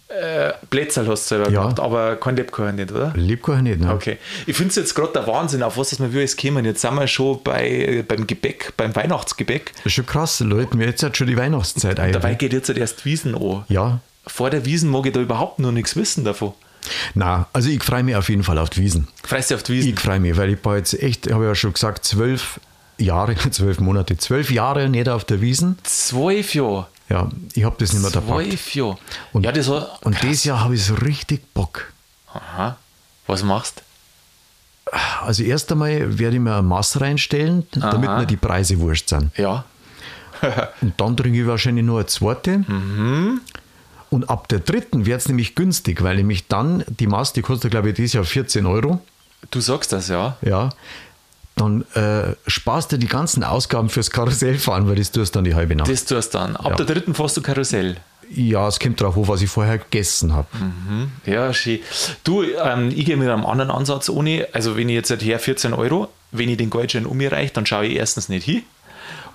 [0.09, 1.61] Äh, Plätzerl hast du selber Ja.
[1.61, 3.13] gemacht, aber kein Lebkuchen nicht, oder?
[3.15, 3.93] Lebkuchen nicht, ne?
[3.93, 4.17] Okay.
[4.47, 6.65] Ich finde es jetzt gerade der Wahnsinn, auf was das wir jetzt kommen.
[6.65, 9.71] Jetzt sind wir schon bei, beim Gebäck, beim Weihnachtsgebäck.
[9.75, 10.75] Das ist schon krass, Leute.
[10.75, 12.11] Mir jetzt hat schon die Weihnachtszeit ein.
[12.11, 13.65] Dabei geht jetzt halt erst Wiesen an.
[13.69, 13.99] Ja.
[14.25, 16.53] Vor der Wiesen mag ich da überhaupt noch nichts wissen davon.
[17.13, 19.07] Na, also ich freue mich auf jeden Fall auf die Wiesen.
[19.23, 19.93] Freust du auf die Wiesen?
[19.93, 22.59] Ich freue mich, weil ich war jetzt echt, ich habe ja schon gesagt, zwölf
[22.97, 25.77] Jahre, zwölf Monate, zwölf Jahre nicht auf der Wiesen.
[25.83, 26.87] Zwölf Jahre.
[27.09, 28.45] Ja, ich habe das nicht mehr dabei.
[29.33, 29.99] Und, ja, das war.
[30.03, 31.91] und dieses Jahr habe ich so richtig Bock.
[32.33, 32.77] Aha.
[33.25, 33.83] Was machst
[35.21, 38.19] Also erst einmal werde ich mir ein Maß reinstellen, damit Aha.
[38.19, 39.35] mir die Preise wurscht sind.
[39.37, 39.65] Ja.
[40.81, 42.63] Und dann trinke ich wahrscheinlich nur eine zweite.
[44.09, 47.71] Und ab der dritten wird es nämlich günstig, weil nämlich dann die Maß, die kostet
[47.71, 49.01] glaube ich dieses Jahr 14 Euro.
[49.51, 50.37] Du sagst das, ja.
[50.41, 50.69] Ja.
[51.59, 55.55] Dann äh, sparst du die ganzen Ausgaben fürs Karussellfahren, weil das tust du dann die
[55.55, 55.89] halbe Nacht.
[55.91, 56.55] Das tust du dann.
[56.55, 56.75] Ab Ja.
[56.75, 57.97] der dritten fährst du Karussell.
[58.33, 60.47] ja, es kommt darauf an, was ich vorher gegessen habe.
[61.25, 61.79] Ja, schön.
[62.23, 64.47] Du, ähm, ich gehe mit einem anderen Ansatz ohne.
[64.53, 67.53] Also, wenn ich jetzt halt her 14 Euro, wenn ich den Geldschein um mich reiche,
[67.53, 68.63] dann schaue ich erstens nicht hin.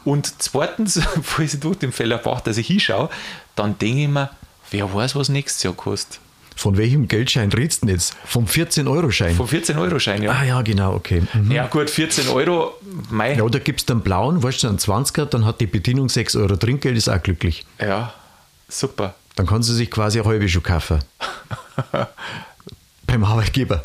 [0.05, 3.11] Und zweitens, falls ich durch den Fehler mache, dass ich hinschaue,
[3.57, 4.31] dann denke ich mir,
[4.71, 6.21] wer weiß, was nächstes Jahr kostet.
[6.57, 8.17] Von welchem Geldschein redest du denn jetzt?
[8.25, 9.35] Vom 14-Euro-Schein?
[9.35, 10.33] Vom 14-Euro-Schein, ja.
[10.33, 11.23] Ah ja, genau, okay.
[11.33, 11.51] Mhm.
[11.51, 12.75] Ja, gut, 14 Euro,
[13.11, 13.35] mei.
[13.35, 16.37] Ja, oder gibst du einen blauen, weißt du, einen 20er, dann hat die Bedienung 6
[16.37, 17.67] Euro Trinkgeld, ist auch glücklich.
[17.81, 18.15] Ja,
[18.69, 19.15] super.
[19.37, 21.01] Dann kannst du sich quasi eine halbe schon kaufen.
[23.07, 23.83] Beim Arbeitgeber.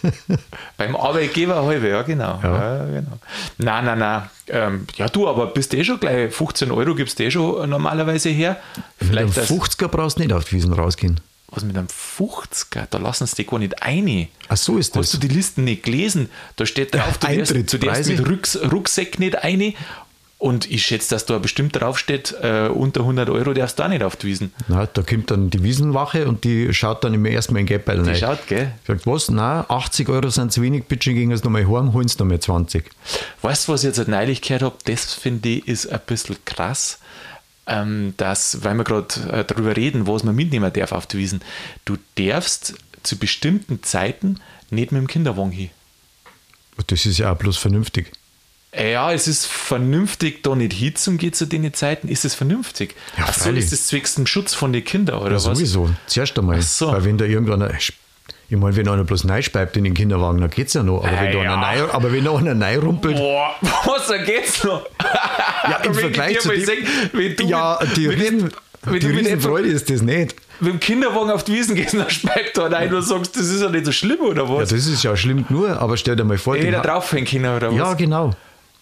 [0.76, 2.40] Beim Arbeitgeber halbe, ja, genau.
[2.42, 2.84] Ja.
[2.86, 3.18] genau.
[3.58, 4.22] Nein, nein, nein.
[4.48, 8.30] Ähm, ja, du, aber bist eh schon gleich 15 Euro gibst du eh schon normalerweise
[8.30, 8.56] her.
[9.00, 11.20] Mit einem Vielleicht das, 50er brauchst du nicht auf die Wiesen rausgehen.
[11.50, 14.28] Was mit einem 50er, da lassen sie die gar nicht ein.
[14.48, 15.20] Ach so ist Hast das.
[15.20, 16.28] du die Listen nicht gelesen?
[16.56, 19.74] Da steht drauf, du darfst, du darfst mit Rucks, Rucksack nicht ein.
[20.40, 24.04] Und ich schätze, dass da bestimmt draufsteht, äh, unter 100 Euro darfst du auch nicht
[24.04, 24.52] auf die Wiesen.
[24.68, 28.04] Na, da kommt dann die Wiesenwache und die schaut dann immer erstmal in den Geldbeutel
[28.04, 28.18] Die rein.
[28.20, 28.70] schaut, gell?
[28.86, 29.30] Sagt, was?
[29.30, 32.84] Nein, 80 Euro sind zu wenig, bitte gehen Sie nochmal heim, holen Sie nochmal 20.
[33.42, 34.76] Weißt du, was ich jetzt neulich gehört habe?
[34.84, 37.00] Das finde ich ist ein bisschen krass,
[38.16, 41.40] dass, weil wir gerade äh, darüber reden, was man mitnehmen darf auf die Wiesen.
[41.84, 45.70] Du darfst zu bestimmten Zeiten nicht mit dem Kinderwagen hin.
[46.86, 48.12] Das ist ja auch bloß vernünftig.
[48.72, 52.08] Äh, Ja, es ist vernünftig, da nicht hinzugehen zu den Zeiten.
[52.08, 52.94] Ist es vernünftig?
[53.16, 53.64] Ja, Ach so, freilich.
[53.64, 55.44] ist das zwecks dem Schutz von den Kindern oder Ja, was?
[55.44, 55.90] sowieso.
[56.06, 56.60] Zuerst einmal.
[56.62, 56.92] So.
[56.92, 57.72] Weil wenn da irgendeiner,
[58.50, 61.04] ich meine, wenn einer bloß neispeibt in den Kinderwagen, dann geht's ja noch.
[61.04, 61.54] Aber, wenn, da ja.
[61.54, 64.86] einer neu, aber wenn da einer neu rumpelt, Boah, was, da geht's noch?
[65.68, 66.76] ja, im Wenn ich Vergleich zu dem, sag,
[67.12, 68.50] wenn du ja, mit- die, mit- Riesen,
[68.84, 70.34] wenn die du Riesenfreude ist das nicht.
[70.60, 73.60] mit dem Kinderwagen auf die Wiesen gehst, dann speibt da rein und sagst, das ist
[73.60, 74.70] ja nicht so schlimm oder Ja, was?
[74.70, 77.54] das ist ja schlimm nur, aber stell dir mal vor, hätte Ha- drauf hängen können
[77.56, 77.76] oder was?
[77.76, 78.30] ja, genau.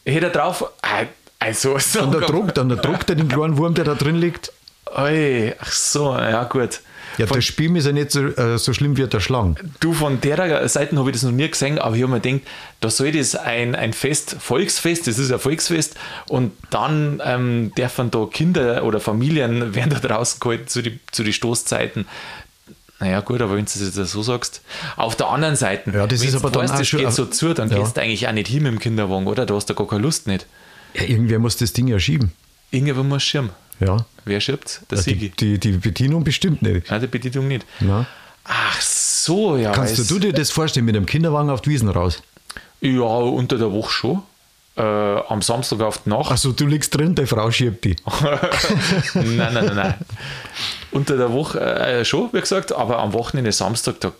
[0.05, 1.07] Ich hätte drauf, äh,
[1.41, 4.15] Also, so Dann der Druck, dann der Druck, der den kleinen Wurm, der da drin
[4.17, 4.53] liegt.
[4.97, 6.81] Oi, ach so, ja gut.
[7.19, 9.57] Ja, der Spiel ist ja nicht so, äh, so schlimm wie der Schlang.
[9.81, 12.43] Du, von der Seite habe ich das noch nie gesehen, aber ich habe mir gedacht,
[12.81, 15.95] da soll das ein, ein Fest, Volksfest, das ist ein Volksfest,
[16.29, 21.25] und dann ähm, dürfen da Kinder oder Familien werden da draußen gehalten zu den zu
[21.25, 22.07] die Stoßzeiten.
[22.99, 24.63] Naja, gut, aber wenn du das jetzt so sagst.
[24.97, 27.53] Auf der anderen Seite, Ja, das wenn ist du aber weißt, das geht so zu,
[27.53, 27.79] dann Ja.
[27.79, 29.45] gehst du eigentlich auch nicht hin mit dem Kinderwagen, oder?
[29.45, 30.47] Da hast du gar keine Lust nicht.
[30.95, 32.33] Ja, irgendwer muss das Ding ja schieben.
[32.71, 33.51] Irgendwann muss schirmen.
[33.81, 34.05] Ja.
[34.25, 34.81] Wer schirbt?
[34.91, 35.29] Der Die, Sigi.
[35.31, 36.91] die, die Bedienung bestimmt nicht.
[36.91, 37.67] Nein, die Bedienung nicht.
[37.81, 38.07] Na?
[38.45, 39.73] Ach so, ja.
[39.73, 42.23] Kannst du, dir das vorstellen mit einem Kinderwagen auf die Wiesen raus?
[42.81, 44.23] Ja, unter der Woche schon.
[44.77, 46.31] Äh, am Samstag auf die Nacht.
[46.31, 47.97] Also du liegst drin, deine Frau schiebt die.
[49.15, 49.95] nein, nein, nein, nein.
[50.91, 54.13] Unter der Woche äh, schon, wie gesagt, aber am Wochenende, Samstag, da,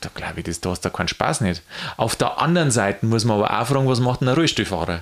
[0.00, 1.62] da glaube ich, das, da hast du keinen Spaß nicht.
[1.96, 5.00] Auf der anderen Seite muss man aber auch fragen, was macht denn ein Rollstuhlfahrer?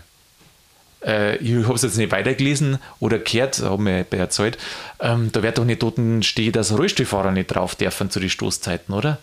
[1.04, 4.58] Äh, ich habe es jetzt nicht weitergelesen oder gehört, habe mir erzählt,
[5.00, 8.94] ähm, da wird doch nicht dort stehen, dass Rollstuhlfahrer nicht drauf dürfen zu den Stoßzeiten,
[8.94, 9.18] oder?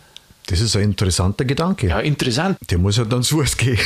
[0.47, 1.87] Das ist ein interessanter Gedanke.
[1.87, 2.57] Ja, interessant.
[2.69, 3.77] Der muss halt dann zu Fuß gehen.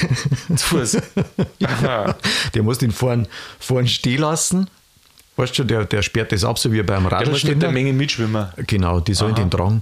[0.56, 0.98] Zu Fuß.
[1.64, 2.16] Aha.
[2.54, 3.28] Der muss den vorn,
[3.60, 4.70] vorn stehen lassen.
[5.38, 7.94] Weißt du, der, der sperrt das ab, so wie beim Der muss mit der Menge
[7.94, 8.50] mitschwimmen.
[8.68, 9.82] Genau, die sollen den tragen.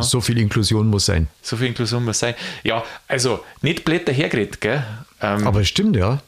[0.00, 1.28] So viel Inklusion muss sein.
[1.42, 2.34] So viel Inklusion muss sein.
[2.64, 4.82] Ja, also nicht blöd dahergeredet, gell?
[5.20, 6.20] Ähm, Aber es stimmt, ja.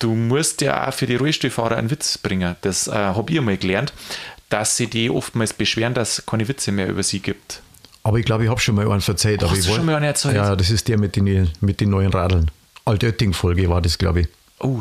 [0.00, 2.56] Du musst ja auch für die Rollstuhlfahrer einen Witz bringen.
[2.62, 3.92] Das äh, habe ich einmal gelernt,
[4.48, 7.62] dass sie die oftmals beschweren, dass es keine Witze mehr über sie gibt.
[8.02, 9.42] Aber ich glaube, ich habe schon mal einen verzeiht.
[9.42, 10.34] hast du schon mal einen erzählt?
[10.34, 12.50] Ja, das ist der mit den, mit den neuen Radeln.
[12.84, 14.28] Altötting-Folge war das, glaube ich.
[14.58, 14.80] Oh,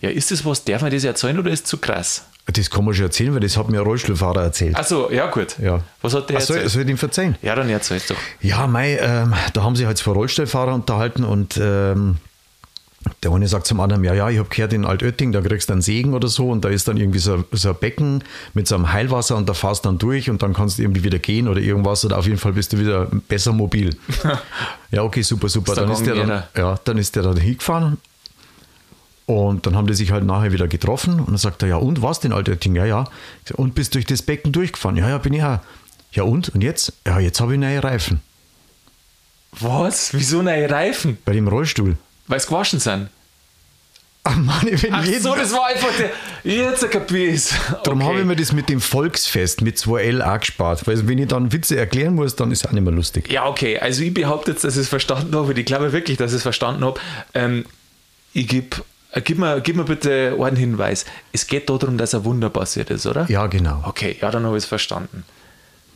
[0.00, 0.64] ja, ist das was?
[0.64, 2.26] Darf man das erzählen oder ist es zu krass?
[2.46, 4.76] Das kann man schon erzählen, weil das hat mir ein Rollstuhlfahrer erzählt.
[4.76, 5.58] Also, ja, gut.
[5.58, 5.80] Ja.
[6.02, 6.72] Was hat der Ach, soll, erzählt?
[6.72, 7.36] soll ich ihm verzeihen?
[7.40, 8.16] Ja, dann erzähl's doch.
[8.42, 12.18] Ja, mei, ähm, da haben sie halt zwei Rollstuhlfahrer unterhalten und ähm,
[13.22, 15.72] der eine sagt zum anderen, ja, ja, ich habe gehört in Altötting, da kriegst du
[15.72, 18.74] einen Segen oder so und da ist dann irgendwie so, so ein Becken mit so
[18.74, 21.60] einem Heilwasser und da fährst dann durch und dann kannst du irgendwie wieder gehen oder
[21.60, 23.96] irgendwas oder auf jeden Fall bist du wieder besser mobil.
[24.90, 25.72] ja, okay, super, super.
[25.72, 27.98] Ist Dann ist, der dann, ja, dann ist der da hingefahren
[29.26, 32.02] und dann haben die sich halt nachher wieder getroffen und dann sagt er, ja und,
[32.02, 32.76] was denn Altötting?
[32.76, 33.04] Ja, ja.
[33.54, 34.96] Und bist durch das Becken durchgefahren?
[34.96, 35.60] Ja, ja, bin ich auch.
[36.12, 36.50] Ja und?
[36.50, 36.92] Und jetzt?
[37.06, 38.20] Ja, jetzt habe ich neue Reifen.
[39.60, 40.12] Was?
[40.14, 41.18] Wieso neue Reifen?
[41.24, 41.96] Bei dem Rollstuhl.
[42.26, 43.08] Weil es gewaschen sind.
[44.26, 46.10] Ach Mann, ich bin Ach jeden so, das war einfach der.
[46.50, 47.42] Jetzt kapiert.
[47.84, 48.08] Darum okay.
[48.08, 50.86] habe ich mir das mit dem Volksfest mit 2L auch gespart.
[50.86, 53.30] Weil wenn ich dann Witze erklären muss, dann ist es auch nicht mehr lustig.
[53.30, 53.78] Ja, okay.
[53.78, 55.52] Also ich behaupte jetzt, dass ich es verstanden habe.
[55.52, 56.98] Ich glaube wirklich, dass ich es verstanden habe.
[57.34, 57.66] Ähm,
[58.32, 58.76] ich gebe.
[59.12, 61.04] äh, Gib mir, gib mir bitte einen Hinweis.
[61.32, 63.26] Es geht darum, dass ein Wunder passiert ist, oder?
[63.28, 63.82] Ja, genau.
[63.84, 65.24] Okay, ja, dann habe ich es verstanden.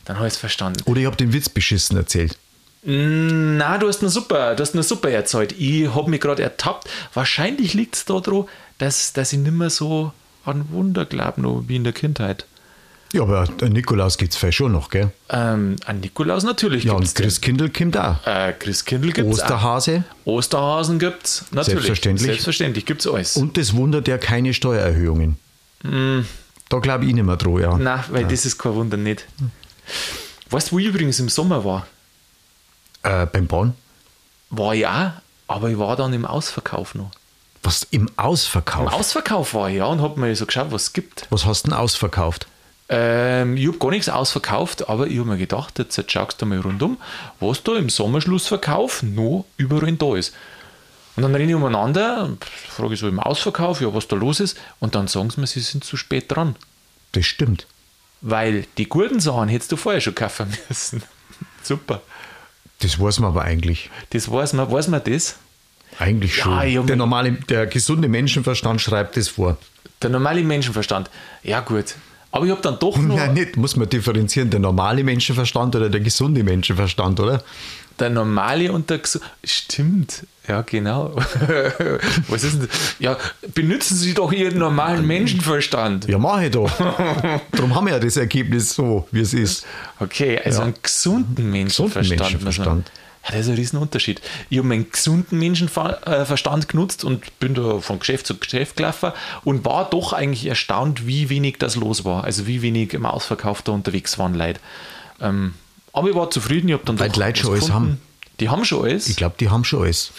[0.05, 0.83] Dann habe ich es verstanden.
[0.85, 2.37] Oder ich habe den Witz beschissen erzählt.
[2.81, 5.53] Na, du hast eine super, du hast eine super erzählt.
[5.59, 6.89] Ich habe mich gerade ertappt.
[7.13, 8.45] Wahrscheinlich liegt es daran,
[8.77, 10.13] dass, dass ich nicht mehr so
[10.45, 12.45] an Wunder glaube, wie in der Kindheit.
[13.11, 15.11] Ja, aber der Nikolaus gibt es vielleicht schon noch, gell?
[15.29, 18.25] Ähm, an Nikolaus natürlich Ja, und Christkindl kommt auch.
[18.25, 21.65] Äh, Christkindl gibt es Osterhase Osterhasen gibt es natürlich.
[21.85, 22.27] Selbstverständlich.
[22.27, 23.35] Selbstverständlich gibt es alles.
[23.35, 25.37] und das Wunder der keine Steuererhöhungen.
[25.81, 27.77] Da glaube ich nicht mehr dran, ja.
[27.77, 29.25] Nein, weil das ist kein Wunder nicht.
[30.51, 31.87] Weißt du, wo ich übrigens im Sommer war?
[33.03, 33.73] Äh, beim Bahn?
[34.49, 35.11] War ich auch,
[35.47, 37.11] aber ich war dann im Ausverkauf noch.
[37.63, 38.93] Was im Im Ausverkauf?
[38.93, 41.27] Ausverkauf war ich, ja, und habe mir so geschaut, was es gibt.
[41.29, 42.47] Was hast du denn ausverkauft?
[42.87, 46.59] Ähm, ich habe gar nichts ausverkauft, aber ich habe mir gedacht, jetzt schaust du mal
[46.59, 46.97] rundum,
[47.39, 50.33] was da im Sommerschlussverkauf noch überall da ist.
[51.15, 52.29] Und dann renne ich umeinander,
[52.69, 55.47] frage ich so im Ausverkauf, ja, was da los ist, und dann sagen sie mir,
[55.47, 56.55] sie sind zu spät dran.
[57.11, 57.67] Das stimmt.
[58.21, 61.03] Weil die guten Sachen hättest du vorher schon kaufen müssen.
[61.61, 62.01] Super.
[62.81, 63.89] Das weiß man aber eigentlich.
[64.11, 65.35] Das weiß man, weiß man das?
[65.97, 66.77] Eigentlich Ja, schon.
[66.77, 69.57] hab der normale, der gesunde Menschenverstand schreibt das vor.
[70.01, 71.09] Der normale Menschenverstand.
[71.43, 71.95] Ja, gut.
[72.31, 73.15] Aber ich habe dann doch noch.
[73.17, 77.43] Nein, nicht, muss man differenzieren, der normale Menschenverstand oder der gesunde Menschenverstand, oder?
[77.99, 81.15] Der normale Gesu- Stimmt, ja, genau.
[82.29, 82.95] Was ist denn das?
[82.99, 83.17] Ja,
[83.53, 86.07] benutzen Sie doch Ihren normalen Menschenverstand.
[86.07, 86.71] Ja, mache ich doch.
[87.51, 89.65] Darum haben wir ja das Ergebnis so, wie es ist.
[89.99, 90.65] Okay, also Ja.
[90.65, 92.19] einen gesunden Menschenverstand.
[92.21, 92.67] Menschenverstand.
[92.77, 92.85] muss man-
[93.25, 94.21] Ja, das ist ein Riesenunterschied.
[94.49, 99.11] Ich habe meinen gesunden Menschenverstand genutzt und bin da von Geschäft zu Geschäft gelaufen
[99.43, 102.23] und war doch eigentlich erstaunt, wie wenig das los war.
[102.23, 104.59] Also wie wenig im Ausverkauf da unterwegs waren Leute.
[105.21, 105.53] Ähm,
[105.99, 108.01] aber ich war zufrieden, ich habe dann Weil die Leute schon alles haben.
[108.39, 109.07] Die haben schon alles.
[109.07, 110.11] Ich glaube, die haben schon alles.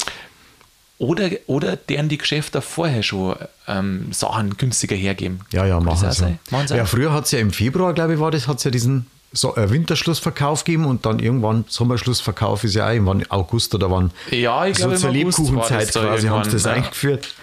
[0.99, 3.35] Oder, oder deren die Geschäfte vorher schon
[3.67, 5.41] ähm, Sachen günstiger hergeben.
[5.51, 6.39] Ja, ja, machen sie.
[6.51, 8.65] Machen sie Ja, früher hat es ja im Februar, glaube ich, war das, hat es
[8.65, 13.75] ja diesen so, äh, Winterschlussverkauf gegeben und dann irgendwann Sommerschlussverkauf ist ja auch irgendwann August
[13.75, 14.11] oder wann.
[14.31, 16.73] Ja, ich so glaube, im zur Lebkuchenzeit quasi haben sie das ja.
[16.73, 17.35] eingeführt.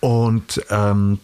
[0.00, 1.20] Und ähm,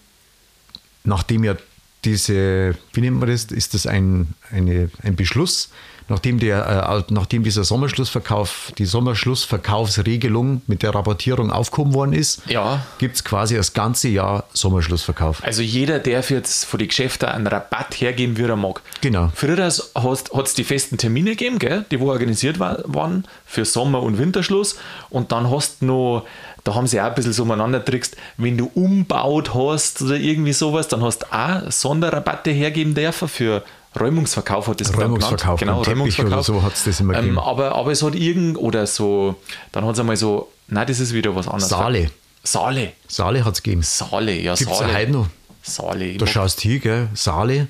[1.02, 1.56] nachdem ja
[2.04, 5.70] diese, wie nennt man das, ist das ein, eine, ein Beschluss,
[6.08, 12.84] nachdem, der, äh, nachdem dieser Sommerschlussverkauf, die Sommerschlussverkaufsregelung mit der Rabattierung aufgehoben worden ist, Ja.
[12.98, 15.42] gibt es quasi das ganze Jahr Sommerschlussverkauf.
[15.44, 18.82] Also jeder darf jetzt von den Geschäften einen Rabatt hergeben, wie er mag.
[19.00, 19.30] Genau.
[19.34, 24.02] Früher hat es die festen Termine gegeben, gell, die wo organisiert wa- waren für Sommer-
[24.02, 24.76] und Winterschluss.
[25.10, 26.26] Und dann hast du noch,
[26.64, 30.52] da haben sie auch ein bisschen so umeinander trickst, wenn du umbaut hast oder irgendwie
[30.52, 33.62] sowas, dann hast du auch Sonderrabatte hergeben dürfen für
[33.98, 35.60] Räumungsverkauf hat das Räumungsverkauf.
[35.60, 36.46] Genau, Teppich oder Räumungsverkauf.
[36.46, 37.38] so hat's das immer ähm, gegeben.
[37.38, 39.36] aber, aber es hat irgend, oder so,
[39.72, 41.68] dann hat es einmal so, nein, das ist wieder was anderes.
[41.68, 42.10] Saale.
[42.42, 42.92] Saale.
[43.08, 43.82] Saale hat es gegeben.
[43.82, 44.94] Saale, ja, Gibt es Saale.
[44.94, 45.26] heute noch.
[45.62, 46.16] Saale.
[46.16, 47.08] Da schaust du hin, gell?
[47.14, 47.68] Saale.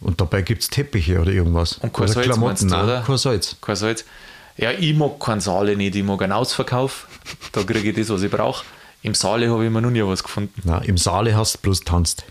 [0.00, 1.74] Und dabei gibt es Teppiche oder irgendwas.
[1.78, 3.02] Und kein oder Salz meinst du, oder?
[3.06, 3.56] kein Salz.
[3.60, 4.04] Kein Salz.
[4.56, 7.06] Ja, ich mag keinen Saale nicht, ich mag einen Ausverkauf.
[7.52, 8.64] Da kriege ich das, was ich brauche.
[9.02, 10.60] Im Saale habe ich mir noch nie was gefunden.
[10.64, 12.24] Nein, im Saale hast du bloß tanzt.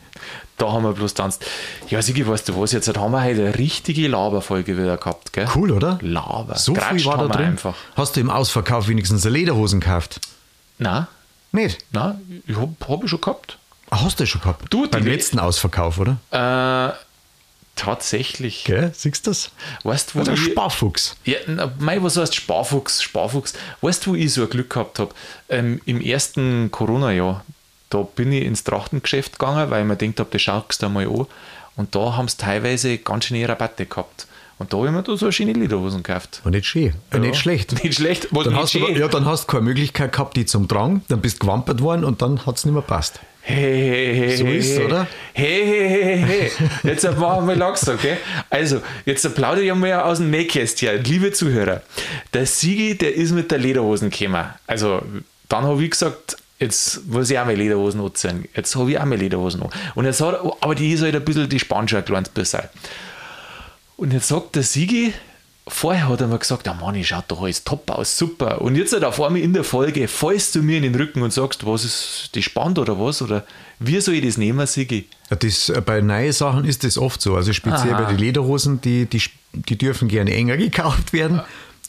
[0.61, 1.43] Da haben wir bloß tanzt.
[1.89, 2.71] Ja, Sigi, weißt du was?
[2.71, 5.47] Jetzt haben wir heute eine richtige Laberfolge wieder gehabt, gell?
[5.55, 5.97] Cool, oder?
[6.01, 6.55] Laber.
[6.57, 7.45] So viel Geratscht war da drin.
[7.47, 7.73] einfach.
[7.95, 10.19] Hast du im Ausverkauf wenigstens Lederhosen gekauft?
[10.77, 11.07] Nein,
[11.51, 11.79] Nicht?
[11.91, 13.57] nein, ich habe hab ich schon gehabt.
[13.89, 14.65] Ah, Hast du schon gehabt?
[14.71, 16.17] Du, die Beim Le- letzten Ausverkauf, oder?
[16.31, 16.93] Äh,
[17.75, 18.63] tatsächlich.
[18.65, 18.91] Gell?
[18.95, 19.49] Siehst du das?
[19.83, 21.15] Weißt du, wo Der ich, Sparfuchs.
[21.25, 23.01] Ja, na, mei, was heißt Sparfuchs?
[23.01, 23.53] Sparfuchs.
[23.81, 25.13] Weißt du, wo ich so ein Glück gehabt habe?
[25.49, 27.43] Ähm, Im ersten Corona-Jahr,
[27.91, 31.07] da bin ich ins Trachtengeschäft gegangen, weil ich mir gedacht habe, das schaust du mal
[31.07, 31.27] an.
[31.75, 34.27] Und da haben sie teilweise ganz schöne Rabatte gehabt.
[34.57, 36.41] Und da habe ich mir da so schöne Lederhosen gekauft.
[36.43, 36.93] War nicht schön.
[37.11, 37.19] Ja.
[37.19, 37.71] Nicht schlecht.
[37.83, 38.95] Nicht schlecht, was Dann nicht hast, du, schön.
[38.95, 41.03] ja, dann hast du keine Möglichkeit gehabt, die zum Tragen.
[41.07, 43.19] Dann bist du gewampert worden und dann hat es nicht mehr passt.
[43.43, 44.85] Hey, hey, hey, So hey, ist's, hey.
[44.85, 45.07] oder?
[45.33, 46.69] Hey, hey, hey, hey.
[46.91, 48.17] Jetzt machen wir langsam, okay?
[48.51, 51.03] Also, jetzt plaudere ich mal aus dem Nähkästchen.
[51.03, 51.81] Liebe Zuhörer,
[52.33, 54.45] der Sigi, der ist mit der Lederhosen gekommen.
[54.67, 55.01] Also,
[55.49, 58.47] dann habe ich gesagt, jetzt muss ich auch mal Lederhosen anziehen.
[58.55, 59.69] Jetzt habe ich auch mal Lederhosen an.
[59.95, 62.61] Und jetzt hat, aber die ist halt ein bisschen die Spanische ein kleines bisschen.
[63.97, 65.13] Und jetzt sagt der Sigi,
[65.67, 68.61] vorher hat er mir gesagt, ja Mann, ich schaut doch alles top aus, super.
[68.61, 71.33] Und jetzt halt auf einmal in der Folge fallst du mir in den Rücken und
[71.33, 73.21] sagst, was ist die Spannend oder was?
[73.23, 73.43] Oder
[73.79, 75.07] wie soll ich das nehmen, Sigi?
[75.29, 77.35] Das, äh, bei neuen Sachen ist das oft so.
[77.35, 78.03] Also speziell Aha.
[78.03, 79.21] bei den Lederhosen, die, die,
[79.53, 81.41] die dürfen gerne enger gekauft werden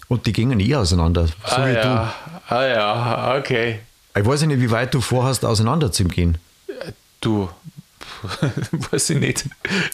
[0.09, 1.27] und die gingen eh auseinander.
[1.27, 2.15] So ah, wie ja.
[2.49, 3.81] ah ja, okay.
[4.19, 6.37] Ich weiß nicht, wie weit du vorhast, auseinander zu gehen.
[7.21, 7.49] Du,
[8.91, 9.45] weiß ich nicht.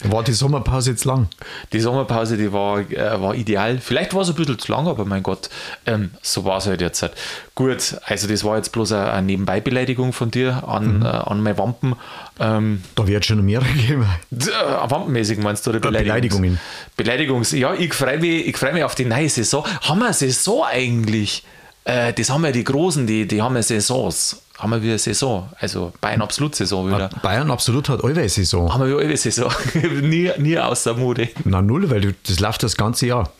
[0.03, 1.27] War die Sommerpause jetzt lang?
[1.71, 3.77] Die Sommerpause, die war, äh, war ideal.
[3.79, 5.49] Vielleicht war es ein bisschen zu lang, aber mein Gott,
[5.85, 7.01] ähm, so war es halt jetzt.
[7.01, 7.13] Halt.
[7.55, 11.57] Gut, also das war jetzt bloß eine, eine Nebenbeibeleidigung von dir an, äh, an meine
[11.57, 11.95] Wampen.
[12.39, 14.05] Ähm, Da wird schon noch mehr geben.
[14.31, 14.45] äh,
[14.89, 16.59] Wampenmäßig meinst du, oder Beleidigungs Beleidigungen.
[16.97, 17.51] Beleidigungs.
[17.53, 19.65] Ja, ich freue mich, ich freu mich auf die neue Saison.
[19.81, 21.43] Haben wir eine Saison eigentlich?
[21.89, 24.43] Äh, das haben ja die Großen, die, die haben ja Saisons.
[24.59, 25.49] Haben wir wieder eine Saison.
[25.59, 27.09] Also Bayern Absolut-Saison wieder.
[27.23, 28.71] Bayern absolut hat alle Saison.
[28.71, 29.51] Haben wir eine Saison.
[30.01, 31.29] nie, nie aus der Mode.
[31.45, 33.31] Na null, weil du, das läuft das ganze Jahr.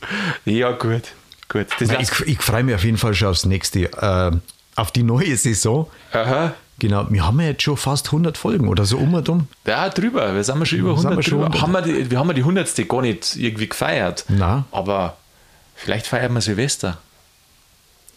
[0.46, 1.04] Ja, gut.
[1.50, 1.68] Gut.
[1.80, 4.32] Nein, ich ich freue mich auf jeden Fall schon aufs nächste, äh,
[4.76, 5.88] auf die neue Saison.
[6.14, 6.54] Aha.
[6.80, 9.48] Genau, wir haben ja jetzt schon fast 100 Folgen oder so um und um.
[9.68, 10.34] Ja, drüber.
[10.34, 11.56] Wir sind wir schon über Sind 100 wir schon drüber.
[11.56, 11.62] 100?
[11.62, 12.88] Haben wir, die, wir haben ja die 100.
[12.88, 14.24] gar nicht irgendwie gefeiert.
[14.30, 14.64] Nein.
[14.72, 15.18] Aber
[15.76, 16.98] vielleicht feiern wir Silvester.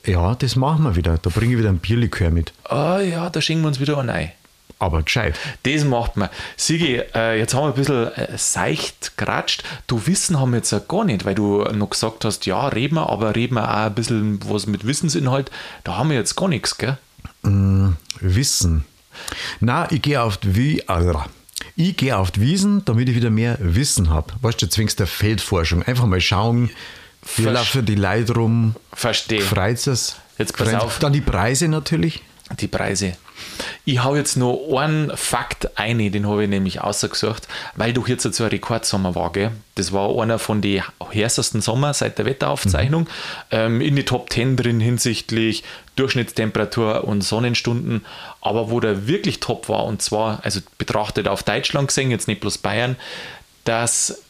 [0.05, 1.19] Ja, das machen wir wieder.
[1.19, 2.53] Da bringe ich wieder ein Bierlikör mit.
[2.65, 4.33] Ah ja, da schenken wir uns wieder ein.
[4.79, 5.38] Aber gescheit.
[5.62, 6.29] Das macht man.
[6.57, 9.62] Sigi, äh, jetzt haben wir ein bisschen äh, seicht geratscht.
[9.87, 12.97] Du Wissen haben wir jetzt ja gar nicht, weil du noch gesagt hast, ja, reden
[12.97, 15.53] wir, aber reden wir auch ein bisschen was mit Wissensinhalt.
[15.85, 16.99] Da haben wir jetzt gar nichts, gell?
[18.21, 18.85] Wissen.
[19.61, 20.83] Na, ich gehe auf die Wie.
[21.77, 24.33] Ich gehe auf die Wiesen, damit ich wieder mehr Wissen habe.
[24.41, 25.85] Weißt du, zwingst der Feldforschung.
[25.85, 26.71] Einfach mal schauen,
[27.27, 29.41] Versch- laufen die Leute rum, Verstehe.
[29.43, 30.17] freut es.
[30.39, 30.99] Jetzt pass auf.
[30.99, 32.23] Dann die Preise natürlich.
[32.61, 33.15] Die Preise.
[33.85, 38.23] Ich hau jetzt noch einen Fakt ein, den habe ich nämlich ausgesucht, weil doch jetzt
[38.31, 39.33] so ein Rekordsommer war.
[39.33, 39.51] Gell?
[39.75, 40.83] Das war einer von den
[41.13, 43.09] heißesten Sommer seit der Wetteraufzeichnung.
[43.51, 45.65] Ähm, in die Top 10 drin hinsichtlich
[45.97, 48.05] Durchschnittstemperatur und Sonnenstunden.
[48.41, 52.41] Aber wo der wirklich top war, und zwar, also betrachtet auf Deutschland gesehen, jetzt nicht
[52.41, 52.97] bloß Bayern,
[53.65, 54.23] das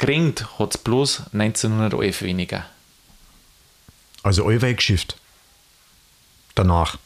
[0.00, 2.64] Grengt hat es bloß 1911 weniger.
[4.22, 5.16] Also allweil geschifft.
[6.54, 6.96] Danach.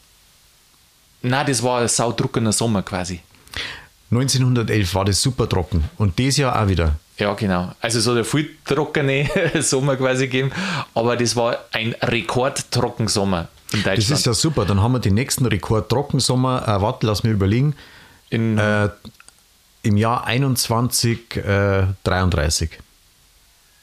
[1.21, 3.19] Na, das war ein saudruckender Sommer quasi.
[4.11, 5.83] 1911 war das super trocken.
[5.97, 6.95] Und dieses Jahr auch wieder.
[7.17, 7.73] Ja, genau.
[7.81, 9.29] Also es hat ja viel trockene
[9.61, 10.51] Sommer quasi gegeben,
[10.93, 14.19] aber das war ein Rekordtrockensommer in Das Deutschland.
[14.19, 14.65] ist ja super.
[14.65, 16.63] Dann haben wir den nächsten Rekord Trockensommer.
[16.67, 17.75] Äh, warte, lass mich überlegen.
[18.29, 18.89] in, Äh,
[19.83, 22.69] Im Jahr 21, äh, 33.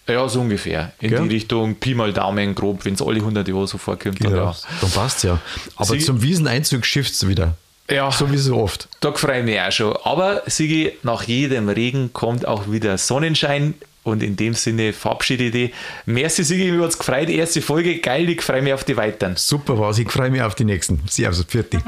[0.09, 0.93] ja, so ungefähr.
[1.01, 1.23] In Gell?
[1.29, 4.23] die Richtung Pi mal Daumen grob, wenn es alle 100 Jahre so vorkommt.
[4.25, 5.39] Dann, Ja, dann passt ja.
[5.77, 7.55] Aber Sie- zum Wieseneinzug schifft es wieder.
[7.91, 8.11] Ja.
[8.11, 8.89] So wie so oft.
[9.01, 9.97] Da freue ich mich auch schon.
[10.05, 13.75] Aber Sigi, nach jedem Regen kommt auch wieder Sonnenschein.
[14.05, 15.71] Und in dem Sinne verabschiede ich dich.
[16.07, 17.29] Merci, Sigi, mir hat es gefreut.
[17.29, 19.37] Erste Folge, geil, ich freue mich auf die weiteren.
[19.37, 21.01] Super war's, ich freue mich auf die nächsten.
[21.09, 21.79] Servus, Pfirti.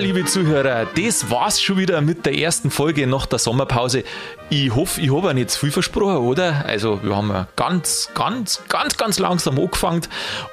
[0.00, 4.02] Liebe Zuhörer, das war's schon wieder mit der ersten Folge nach der Sommerpause.
[4.48, 6.64] Ich hoffe, ich habe nicht zu viel versprochen, oder?
[6.64, 10.02] Also, wir haben ganz, ganz, ganz, ganz langsam angefangen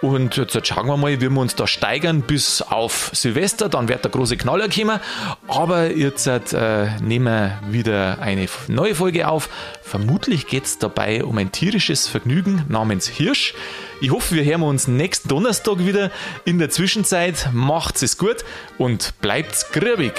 [0.02, 3.70] und jetzt schauen wir mal, wie wir uns da steigern bis auf Silvester.
[3.70, 5.00] Dann wird der große Knaller kommen.
[5.48, 9.50] Aber jetzt äh, nehmen wir wieder eine neue Folge auf.
[9.82, 13.54] Vermutlich geht es dabei um ein tierisches Vergnügen namens Hirsch.
[14.00, 16.12] Ich hoffe, wir hören uns nächsten Donnerstag wieder.
[16.46, 18.46] In der Zwischenzeit macht's es gut
[18.78, 20.14] und bleibt's grübig.